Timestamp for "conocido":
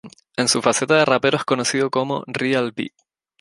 1.43-1.91